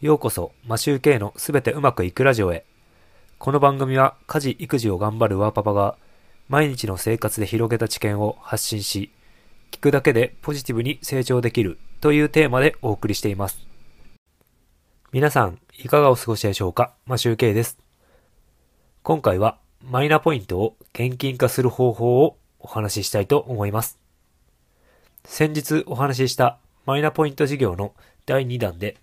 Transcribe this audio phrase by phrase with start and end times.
[0.00, 2.64] ようこそ、マシューケイのすべてうまくいくラジオへ。
[3.36, 5.96] この番組は家事・育児を頑張るワーパパが
[6.48, 9.10] 毎日の生活で広げた知見を発信し、
[9.72, 13.58] 聞くだけでポジティブに成長できるというテーマでお送りしています。
[15.10, 16.94] 皆さん、いかがお過ごしでしょうか？
[17.04, 17.76] マシューケイです。
[19.02, 23.98] 今回はマイナポイントを現金化する方法をお話ししたいと思います。
[25.24, 27.94] 先日お話ししたマイナポイント事業の
[28.26, 28.96] 第2弾で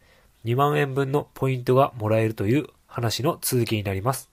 [0.46, 4.29] 2万円分のポイントがもらえるという話の続きになります。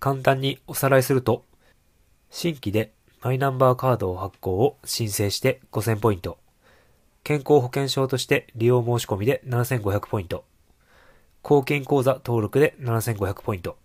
[0.00, 1.44] 簡単におさらいすると、
[2.30, 6.38] 新規でマイナンバーカードを発行を申請して5000ポイント、
[7.22, 10.44] 健康保険証として利用申し込みで7500ポイント、
[11.42, 13.78] 公金口座登録で7500ポイント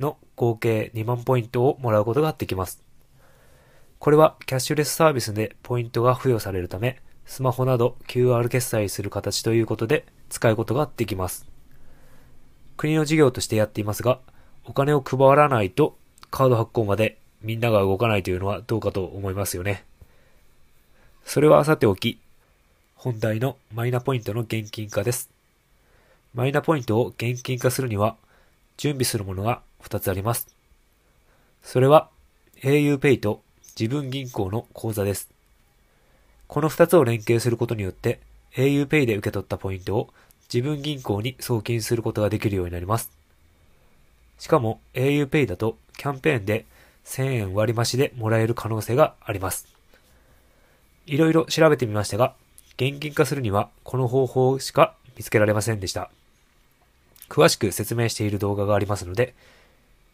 [0.00, 2.82] の合計2万ポイントをもらうことができます。
[4.00, 11.46] これはキャッシュレスサービスでポイントが付与されるため、スマホなど QR 決済する形ということで使うことができます。
[12.76, 14.20] 国の事業としてやっていますが、
[14.64, 15.96] お金を配らないと
[16.30, 19.84] カード発行までみんなが動かないというのはどうかと思いますよね。
[21.24, 22.20] それはさておき、
[22.94, 25.30] 本題のマイナポイントの現金化です。
[26.34, 28.16] マイナポイントを現金化するには、
[28.76, 30.48] 準備するものが2つあります。
[31.62, 32.10] それは
[32.62, 33.42] auPay と
[33.78, 35.30] 自分銀行の口座です。
[36.46, 38.20] この2つを連携することによって
[38.56, 40.08] auPay で受け取ったポイントを
[40.52, 43.10] 自分銀行に送金することができるようになります。
[44.38, 46.66] しかも auPay だとキャンペーンで
[47.04, 49.66] 1000円割増でもらえる可能性があります。
[51.06, 52.34] いろいろ調べてみましたが、
[52.76, 56.10] 現金化するにはこの方法しか見つけられませんでした。
[57.28, 59.34] 詳しく説明している動画がありますので、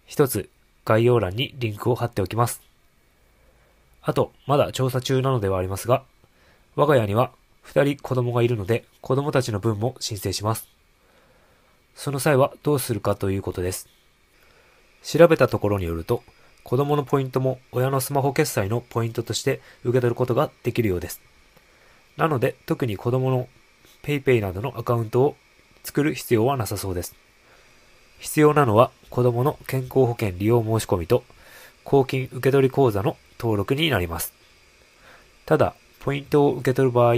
[0.06, 0.48] 一つ
[0.84, 2.60] 概要欄にリンクを貼っておきます。
[4.02, 6.02] あと、まだ調査中なのではありますが、
[6.74, 7.32] 我が家には
[7.62, 10.68] 二人子供がいるので、子供たちの分も申請します。
[11.94, 13.88] その際はどうするかということです。
[15.02, 16.22] 調べたところによると、
[16.64, 21.20] 子供のポイントも親のスマホ決済のポイントとして受け取ることができるようです。
[22.16, 23.48] なので、特に子供の
[24.02, 25.36] PayPay などのアカウントを
[25.84, 27.14] 作る必要はなさそうです。
[28.18, 31.24] 必要なのは子供の健康保険利用申し込みと
[31.82, 34.32] 公金受取口座の登録になります。
[35.46, 37.14] ただ、ポイントを受け取る場合、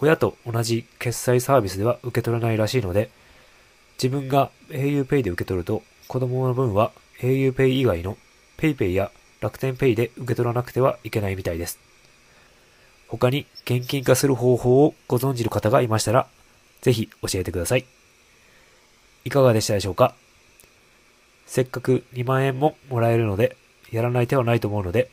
[0.00, 3.10] 親と同じ決済サービスでは受け取れないらしいので、
[4.02, 8.16] 自分が auPay で受け取ると子供の分は auPay 以外の
[8.58, 11.78] PayPay や楽天 Pay で受け取らなくてはいけないみたいです。
[13.08, 16.28] 他に現金化する方法をご存知の方がいましたら、
[16.80, 17.84] ぜひ教えてください。
[19.24, 20.14] いかがでしたでしょうか？
[21.44, 23.56] せっかく2万円ももらえるので、
[23.90, 25.10] やらない手はないと思うので、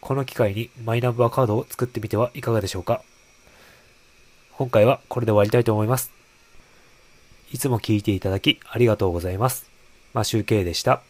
[0.00, 3.02] この機会にマイナンバーカードを作ってみてはいかがでしょうか？
[4.60, 6.12] 今回はこれで終わりたいと思います。
[7.50, 9.64] いつも聞いていただきありがとうございます。
[10.12, 11.00] マシュウケイでした。